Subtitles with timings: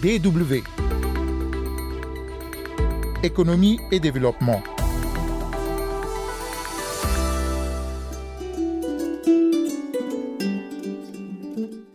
[0.00, 0.62] DW.
[3.24, 4.62] Économie et développement.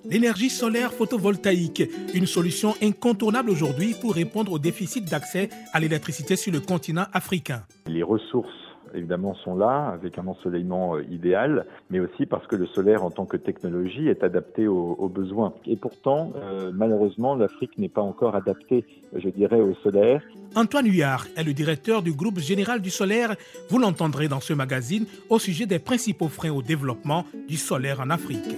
[0.03, 6.51] L'énergie solaire photovoltaïque, une solution incontournable aujourd'hui pour répondre au déficit d'accès à l'électricité sur
[6.51, 7.63] le continent africain.
[7.87, 8.62] Les ressources
[8.93, 13.11] évidemment sont là avec un ensoleillement euh, idéal, mais aussi parce que le solaire en
[13.11, 15.53] tant que technologie est adapté aux, besoins.
[15.67, 20.21] Et pourtant, euh, malheureusement, l'Afrique n'est pas encore adaptée, je dirais, au solaire.
[20.55, 23.35] Antoine Huyard est le directeur du groupe général du solaire.
[23.69, 28.09] Vous l'entendrez dans ce magazine au sujet des principaux freins au développement du solaire en
[28.09, 28.57] Afrique.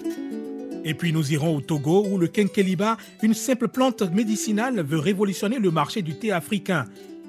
[0.85, 5.57] Et puis nous irons au Togo où le Kenkeliba, une simple plante médicinale, veut révolutionner
[5.57, 6.85] le marché du thé africain.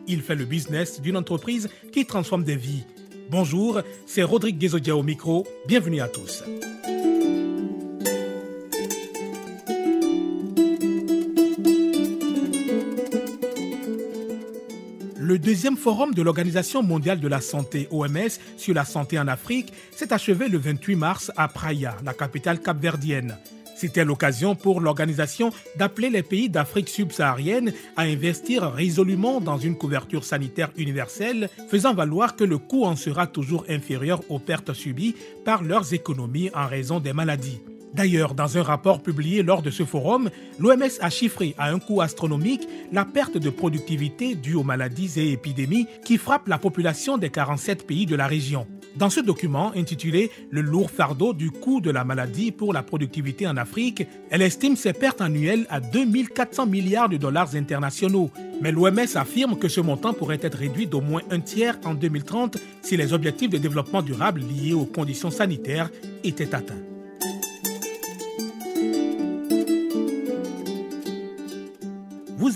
[0.07, 2.85] Il fait le business d'une entreprise qui transforme des vies.
[3.29, 5.47] Bonjour, c'est Rodrigue Guézodia au micro.
[5.67, 6.45] Bienvenue à tous.
[15.19, 19.73] Le deuxième forum de l'Organisation mondiale de la santé, OMS, sur la santé en Afrique
[19.91, 23.37] s'est achevé le 28 mars à Praia, la capitale capverdienne.
[23.77, 30.25] C'était l'occasion pour l'organisation d'appeler les pays d'Afrique subsaharienne à investir résolument dans une couverture
[30.25, 35.63] sanitaire universelle, faisant valoir que le coût en sera toujours inférieur aux pertes subies par
[35.63, 37.61] leurs économies en raison des maladies.
[37.97, 42.03] D'ailleurs, dans un rapport publié lors de ce forum, l'OMS a chiffré à un coût
[42.03, 47.31] astronomique la perte de productivité due aux maladies et épidémies qui frappent la population des
[47.31, 48.67] 47 pays de la région.
[48.97, 53.47] Dans ce document intitulé Le lourd fardeau du coût de la maladie pour la productivité
[53.47, 58.31] en Afrique, elle estime ses pertes annuelles à 2400 milliards de dollars internationaux.
[58.61, 62.59] Mais l'OMS affirme que ce montant pourrait être réduit d'au moins un tiers en 2030
[62.83, 65.91] si les objectifs de développement durable liés aux conditions sanitaires
[66.25, 66.96] étaient atteints.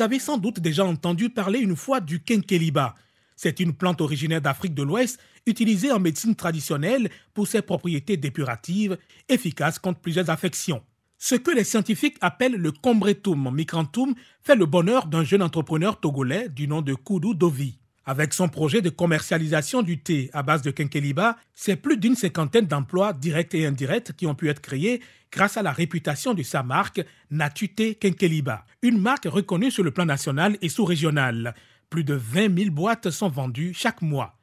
[0.01, 2.95] Vous avez sans doute déjà entendu parler une fois du kenkeliba.
[3.37, 8.97] C'est une plante originaire d'Afrique de l'Ouest utilisée en médecine traditionnelle pour ses propriétés dépuratives,
[9.29, 10.83] efficaces contre plusieurs affections.
[11.19, 16.49] Ce que les scientifiques appellent le combretum micrantum fait le bonheur d'un jeune entrepreneur togolais
[16.49, 17.80] du nom de Koudou Dovi.
[18.11, 22.67] Avec son projet de commercialisation du thé à base de kenkeliba, c'est plus d'une cinquantaine
[22.67, 25.01] d'emplois directs et indirects qui ont pu être créés
[25.31, 30.07] grâce à la réputation de sa marque Natute Kenkeliba, une marque reconnue sur le plan
[30.07, 31.55] national et sous-régional.
[31.89, 34.37] Plus de 20 000 boîtes sont vendues chaque mois.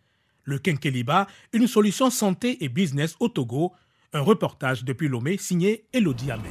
[0.46, 3.74] Le Kenkeliba, une solution santé et business au Togo.
[4.14, 6.46] Un reportage depuis Lomé signé Elodie Amen.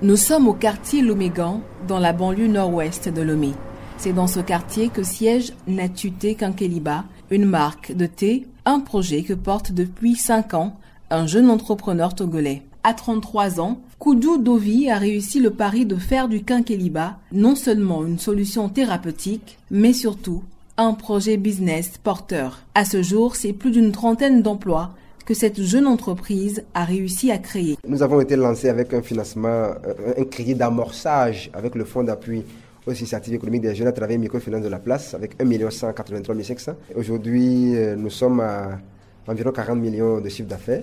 [0.00, 3.52] Nous sommes au quartier Lomégan, dans la banlieue nord-ouest de Lomé.
[3.98, 9.32] C'est dans ce quartier que siège Natute Kenkeliba, une marque de thé, un projet que
[9.32, 10.76] porte depuis 5 ans
[11.10, 12.62] un jeune entrepreneur togolais.
[12.84, 18.06] À 33 ans, Koudou Dovi a réussi le pari de faire du quinqueliba non seulement
[18.06, 20.44] une solution thérapeutique, mais surtout
[20.76, 22.60] un projet business porteur.
[22.76, 24.92] À ce jour, c'est plus d'une trentaine d'emplois
[25.26, 27.76] que cette jeune entreprise a réussi à créer.
[27.86, 32.44] Nous avons été lancés avec un financement, euh, un crédit d'amorçage avec le fonds d'appui
[32.88, 36.72] aux initiatives économiques des jeunes à travers Microfinance de la Place avec 1 183 500.
[36.96, 38.78] Aujourd'hui, euh, nous sommes à
[39.26, 40.82] environ 40 millions de chiffre d'affaires,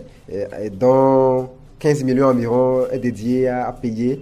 [0.72, 1.50] dont
[1.80, 4.22] 15 millions environ est dédié à, payer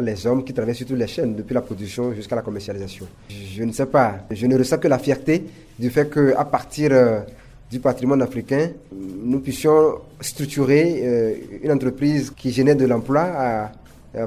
[0.00, 3.06] les hommes qui travaillent sur toutes les chaînes, depuis la production jusqu'à la commercialisation.
[3.28, 5.44] Je, ne sais pas, je ne ressens que la fierté
[5.76, 7.20] du fait qu'à partir euh,
[7.68, 13.72] du patrimoine africain, nous puissions structurer euh, une entreprise qui génère de l'emploi à,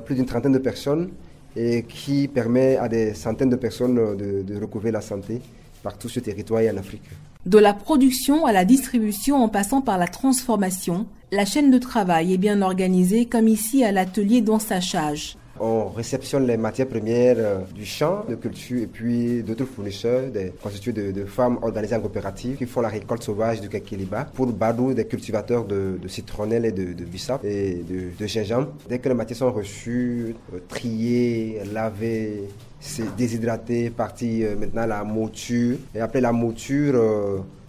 [0.01, 1.09] plus d'une trentaine de personnes
[1.57, 5.41] et qui permet à des centaines de personnes de, de recouvrer la santé
[5.81, 7.09] par tout ce territoire et en Afrique.
[7.45, 12.33] De la production à la distribution en passant par la transformation, la chaîne de travail
[12.33, 15.37] est bien organisée comme ici à l'atelier d'ensachage.
[15.59, 20.53] On réceptionne les matières premières euh, du champ de culture et puis d'autres fournisseurs, des
[20.61, 24.25] constitués de, femmes organisées en coopérative qui font la récolte sauvage du kakiliba.
[24.25, 28.69] Pour Badou, des cultivateurs de, citronnelle et de, bissap et de, gingembre.
[28.87, 32.43] Dès que les matières sont reçues, euh, triées, lavées,
[32.79, 35.77] c'est déshydraté, parti euh, maintenant la mouture.
[35.95, 36.95] Et après la mouture,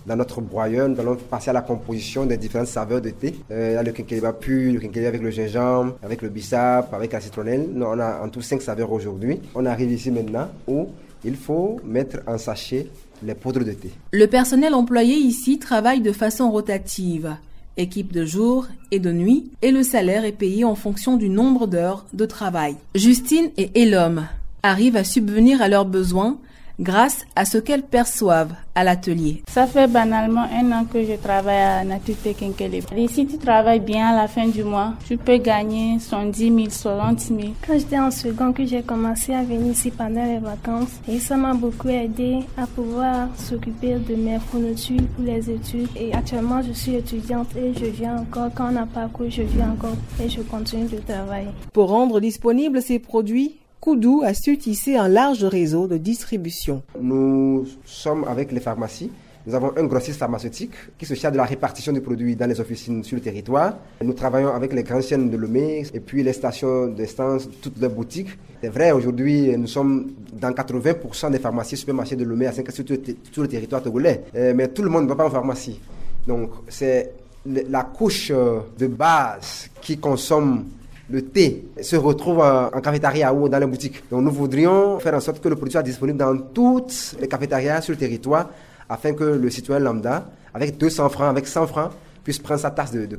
[0.08, 3.34] dans notre broyeur, nous allons passer à la composition des différentes saveurs de thé.
[3.50, 7.68] Euh, le quinqueliba pur, le quinqueliba avec le gingembre, avec le bissap, avec la citronnelle.
[7.74, 9.38] Nous, on a en tout cinq saveurs aujourd'hui.
[9.54, 10.88] On arrive ici maintenant où
[11.24, 12.86] il faut mettre en sachet
[13.22, 13.90] les poudres de thé.
[14.12, 17.36] Le personnel employé ici travaille de façon rotative
[17.76, 21.68] équipe de jour et de nuit, et le salaire est payé en fonction du nombre
[21.68, 22.74] d'heures de travail.
[22.96, 24.26] Justine et Elom
[24.64, 26.38] arrivent à subvenir à leurs besoins
[26.78, 29.42] grâce à ce qu'elles perçoivent à l'atelier.
[29.48, 32.82] Ça fait banalement un an que je travaille à Natute Kenkele.
[32.96, 36.70] Et si tu travailles bien à la fin du mois, tu peux gagner 110 000,
[36.70, 37.40] 60 000.
[37.66, 41.36] Quand j'étais en second, que j'ai commencé à venir ici pendant les vacances, et ça
[41.36, 45.88] m'a beaucoup aidé à pouvoir s'occuper de mes fournitures pour les études.
[45.96, 48.50] Et actuellement, je suis étudiante et je viens encore.
[48.54, 51.48] Quand on n'a pas cours, je viens encore et je continue de travailler.
[51.72, 56.82] Pour rendre disponibles ces produits, Koudou a su tisser un large réseau de distribution.
[57.00, 59.10] Nous sommes avec les pharmacies.
[59.46, 62.60] Nous avons un grossiste pharmaceutique qui se charge de la répartition des produits dans les
[62.60, 63.78] officines sur le territoire.
[64.02, 67.88] Nous travaillons avec les grandes chaînes de Lomé et puis les stations d'essence, toutes les
[67.88, 68.36] boutiques.
[68.60, 72.84] C'est vrai, aujourd'hui, nous sommes dans 80% des pharmacies supermarchés de Lomé à 5 sur,
[72.84, 74.24] tout le territoire togolais.
[74.34, 75.80] Euh, mais tout le monde ne va pas en pharmacie.
[76.26, 77.12] Donc, c'est
[77.46, 80.66] la couche euh, de base qui consomme
[81.10, 84.02] le thé se retrouve en cafétéria ou dans les boutiques.
[84.10, 87.80] Donc nous voudrions faire en sorte que le produit soit disponible dans toutes les cafétérias
[87.80, 88.50] sur le territoire
[88.88, 91.92] afin que le citoyen lambda, avec 200 francs, avec 100 francs,
[92.24, 93.16] puisse prendre sa tasse de, de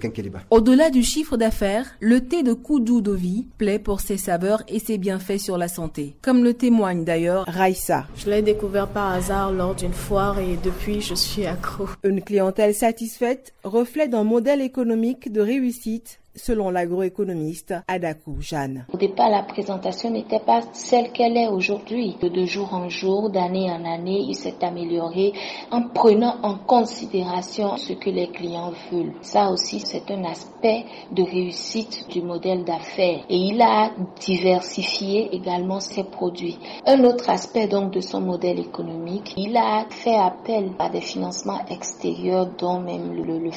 [0.52, 5.00] Au-delà du chiffre d'affaires, le thé de Koudou Dovi plaît pour ses saveurs et ses
[5.00, 8.06] bienfaits sur la santé, comme le témoigne d'ailleurs Raissa.
[8.16, 11.88] Je l'ai découvert par hasard lors d'une foire et depuis je suis accro.
[12.04, 18.86] Une clientèle satisfaite reflète un modèle économique de réussite selon l'agroéconomiste Adakou Jeanne.
[18.94, 22.16] Au départ, la présentation n'était pas celle qu'elle est aujourd'hui.
[22.22, 25.34] De jour en jour, d'année en année, il s'est amélioré
[25.72, 29.14] en prenant en considération ce que les clients veulent.
[29.22, 33.24] Ça aussi, c'est un aspect de réussite du modèle d'affaires.
[33.30, 36.58] Et il a diversifié également ses produits.
[36.86, 41.66] Un autre aspect donc de son modèle économique, il a fait appel à des financements
[41.70, 43.50] extérieurs, dont même le, le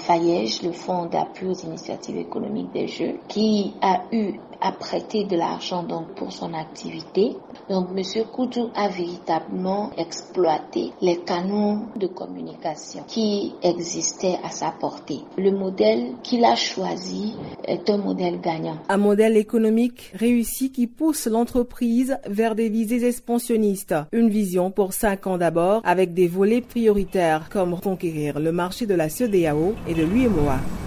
[0.62, 5.82] le Fonds d'appui aux initiatives économiques des Jeux, qui a eu à prêter de l'argent
[5.82, 7.36] donc pour son activité.
[7.68, 15.20] Donc Monsieur Koudou a véritablement exploité les canaux de communication qui existaient à sa portée.
[15.36, 18.78] Le modèle qu'il a choisi est un modèle gagnant.
[18.88, 23.94] Un modèle économique réussi qui pousse l'entreprise vers des visées expansionnistes.
[24.12, 28.94] Une vision pour cinq ans d'abord avec des volets prioritaires comme conquérir le marché de
[28.94, 30.81] la CEDEAO et de l'UMOA.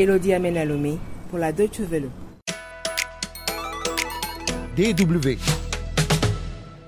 [0.00, 0.98] Elodie Amenalomé
[1.28, 2.08] pour la Deutsche Welle.
[4.74, 5.36] DW.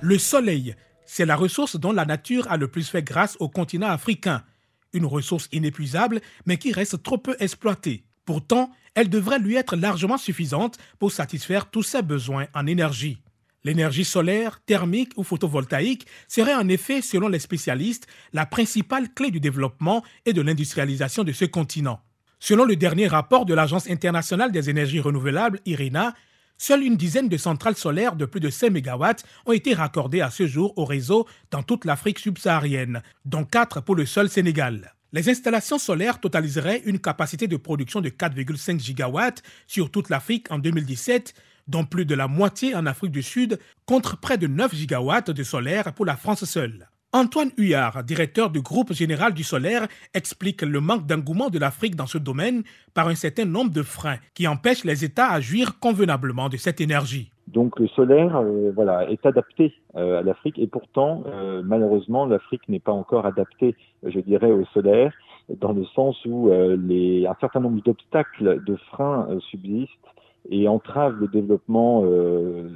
[0.00, 0.74] Le soleil,
[1.04, 4.44] c'est la ressource dont la nature a le plus fait grâce au continent africain.
[4.94, 8.06] Une ressource inépuisable, mais qui reste trop peu exploitée.
[8.24, 13.18] Pourtant, elle devrait lui être largement suffisante pour satisfaire tous ses besoins en énergie.
[13.62, 19.38] L'énergie solaire, thermique ou photovoltaïque serait en effet, selon les spécialistes, la principale clé du
[19.38, 22.00] développement et de l'industrialisation de ce continent.
[22.44, 26.12] Selon le dernier rapport de l'Agence internationale des énergies renouvelables, IRENA,
[26.58, 29.04] seule une dizaine de centrales solaires de plus de 5 MW
[29.46, 33.94] ont été raccordées à ce jour au réseau dans toute l'Afrique subsaharienne, dont 4 pour
[33.94, 34.92] le seul Sénégal.
[35.12, 39.20] Les installations solaires totaliseraient une capacité de production de 4,5 GW
[39.68, 41.34] sur toute l'Afrique en 2017,
[41.68, 45.42] dont plus de la moitié en Afrique du Sud, contre près de 9 GW de
[45.44, 46.88] solaire pour la France seule.
[47.14, 52.06] Antoine Huyard, directeur du groupe général du solaire, explique le manque d'engouement de l'Afrique dans
[52.06, 52.62] ce domaine
[52.94, 56.80] par un certain nombre de freins qui empêchent les États à jouir convenablement de cette
[56.80, 57.30] énergie.
[57.48, 62.80] Donc le solaire euh, est adapté euh, à l'Afrique et pourtant, euh, malheureusement, l'Afrique n'est
[62.80, 65.12] pas encore adaptée, je dirais, au solaire,
[65.60, 69.90] dans le sens où un certain nombre d'obstacles, de freins subsistent
[70.50, 72.68] et entrave le développement euh,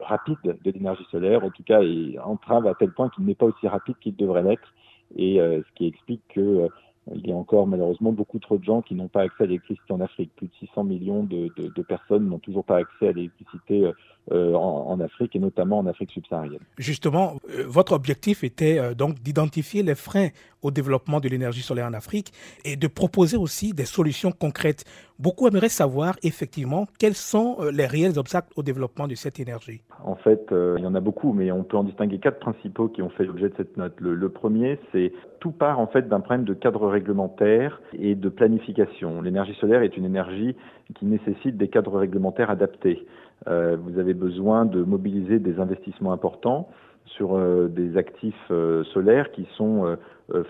[0.00, 3.46] rapide de l'énergie solaire, en tout cas, et entrave à tel point qu'il n'est pas
[3.46, 4.72] aussi rapide qu'il devrait l'être,
[5.16, 6.68] et euh, ce qui explique que euh,
[7.12, 9.92] il y a encore malheureusement beaucoup trop de gens qui n'ont pas accès à l'électricité
[9.92, 10.30] en Afrique.
[10.36, 11.50] Plus de 600 millions de,
[11.82, 13.90] personnes n'ont toujours pas accès à l'électricité
[14.30, 16.60] en, Afrique et notamment en Afrique subsaharienne.
[16.78, 20.28] Justement, votre objectif était donc d'identifier les freins
[20.62, 22.32] au développement de l'énergie solaire en Afrique
[22.64, 24.84] et de proposer aussi des solutions concrètes.
[25.18, 29.82] Beaucoup aimeraient savoir effectivement quels sont les réels obstacles au développement de cette énergie.
[30.02, 33.02] En fait, il y en a beaucoup, mais on peut en distinguer quatre principaux qui
[33.02, 33.94] ont fait l'objet de cette note.
[34.00, 39.20] Le, premier, c'est tout part en fait d'un problème de cadre réglementaire et de planification.
[39.20, 40.56] L'énergie solaire est une énergie
[40.94, 43.06] qui nécessite des cadres réglementaires adaptés.
[43.46, 46.68] Euh, vous avez besoin de mobiliser des investissements importants
[47.06, 49.96] sur euh, des actifs euh, solaires qui sont euh,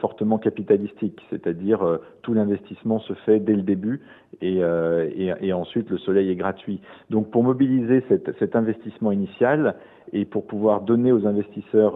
[0.01, 4.01] fortement capitalistique, c'est-à-dire euh, tout l'investissement se fait dès le début
[4.43, 6.81] et, et, et, ensuite le soleil est gratuit.
[7.11, 9.75] Donc pour mobiliser cet, cet investissement initial
[10.13, 11.95] et pour pouvoir donner aux investisseurs,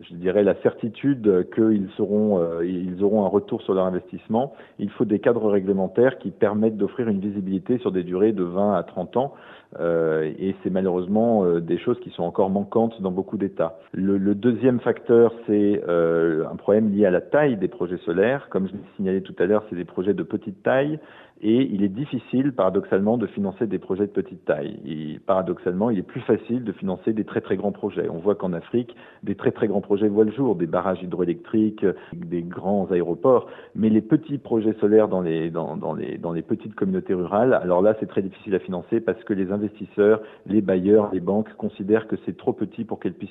[0.00, 5.04] je dirais, la certitude qu'ils seront, ils auront un retour sur leur investissement, il faut
[5.04, 9.16] des cadres réglementaires qui permettent d'offrir une visibilité sur des durées de 20 à 30
[9.16, 9.34] ans.
[9.80, 13.78] Euh, et c'est malheureusement euh, des choses qui sont encore manquantes dans beaucoup d'États.
[13.92, 18.48] Le, le, deuxième facteur, c'est euh, un problème lié à la taille des projets solaires.
[18.50, 20.98] Comme je l'ai signalé tout à l'heure, c'est des projets de petite taille
[21.44, 24.78] et il est difficile, paradoxalement, de financer des projets de petite taille.
[24.86, 28.08] Et, paradoxalement, il est plus facile de financer des très très grands projets.
[28.08, 31.84] On voit qu'en Afrique, des très très grands projets voient le jour, des barrages hydroélectriques,
[32.12, 36.42] des grands aéroports, mais les petits projets solaires dans les, dans, dans les, dans les
[36.42, 40.60] petites communautés rurales, alors là, c'est très difficile à financer parce que les investisseurs, les
[40.60, 43.30] bailleurs, les banques considèrent que c'est trop petit pour qu'elles puissent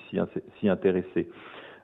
[0.59, 1.29] s'y intéresser.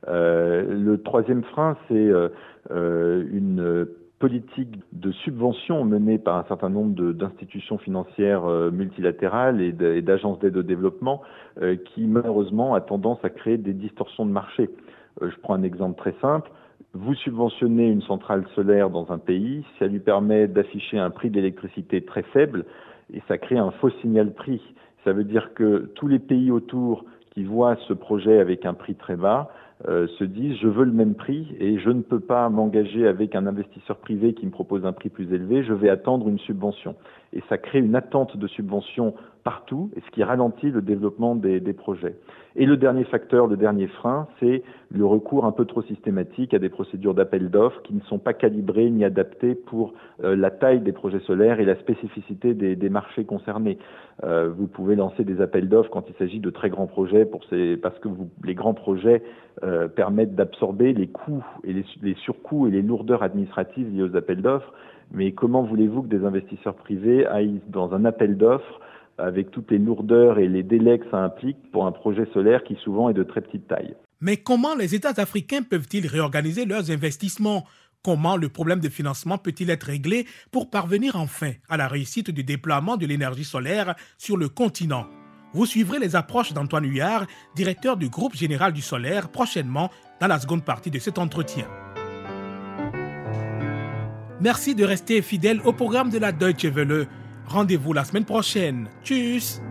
[0.08, 2.30] Euh, le troisième frein, c'est euh,
[2.72, 3.88] euh une
[4.20, 10.64] politique de subvention menée par un certain nombre d'institutions financières multilatérales et d'agences d'aide au
[10.64, 11.22] développement
[11.86, 14.72] qui malheureusement a tendance à créer des distorsions de marché.
[15.22, 16.50] Je prends un exemple très simple.
[16.94, 22.02] Vous subventionnez une centrale solaire dans un pays, ça lui permet d'afficher un prix d'électricité
[22.02, 22.66] très faible
[23.14, 24.62] et ça crée un faux signal prix.
[25.04, 28.96] Ça veut dire que tous les pays autour qui voient ce projet avec un prix
[28.96, 29.52] très bas
[29.88, 33.36] euh, se disent je veux le même prix et je ne peux pas m'engager avec
[33.36, 36.96] un investisseur privé qui me propose un prix plus élevé, je vais attendre une subvention.
[37.34, 39.14] Et ça crée une attente de subvention
[39.48, 42.16] partout, et ce qui ralentit le développement des, projets.
[42.58, 46.60] Et le dernier facteur, le dernier frein, c'est le recours un peu trop systématique à
[46.60, 50.82] des procédures d'appel d'offres qui ne sont pas calibrées ni adaptées pour euh, la taille
[50.82, 53.78] des projets solaires et la spécificité des, marchés concernés.
[54.26, 58.00] Euh, vous pouvez lancer des appels d'offres quand il s'agit de très grands projets parce
[58.00, 58.10] que
[58.44, 59.24] les grands projets
[59.64, 64.42] euh, permettent d'absorber les coûts et les surcoûts et les lourdeurs administratives liées aux appels
[64.42, 64.74] d'offres.
[65.12, 68.80] Mais comment voulez-vous que des investisseurs privés aillent dans un appel d'offres
[69.18, 72.76] avec toutes les lourdeurs et les délais que ça implique pour un projet solaire qui
[72.76, 73.96] souvent est de très petite taille?
[74.22, 77.66] Mais comment les États africains peuvent-ils réorganiser leurs investissements?
[78.04, 82.44] Comment le problème de financement peut-il être réglé pour parvenir enfin à la réussite du
[82.44, 85.08] déploiement de l'énergie solaire sur le continent?
[85.54, 90.40] Vous suivrez les approches d'Antoine Huillard, directeur du groupe général du solaire, prochainement dans la
[90.40, 91.68] seconde partie de cet entretien.
[94.40, 97.08] Merci de rester fidèle au programme de la Deutsche Welle.
[97.48, 98.88] Rendez-vous la semaine prochaine.
[99.04, 99.62] Tchuss